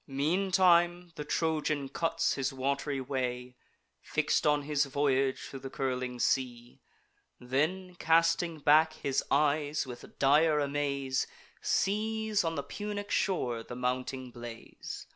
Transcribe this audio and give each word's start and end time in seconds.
Meantime 0.07 1.11
the 1.13 1.23
Trojan 1.23 1.87
cuts 1.87 2.33
his 2.33 2.49
wat'ry 2.51 2.99
way, 2.99 3.55
Fix'd 4.01 4.47
on 4.47 4.63
his 4.63 4.85
voyage, 4.85 5.41
thro' 5.41 5.59
the 5.59 5.69
curling 5.69 6.19
sea; 6.19 6.81
Then, 7.39 7.93
casting 7.99 8.57
back 8.61 8.93
his 8.93 9.23
eyes, 9.29 9.85
with 9.85 10.17
dire 10.17 10.59
amaze, 10.59 11.27
Sees 11.61 12.43
on 12.43 12.55
the 12.55 12.63
Punic 12.63 13.11
shore 13.11 13.61
the 13.61 13.75
mounting 13.75 14.31
blaze. 14.31 15.05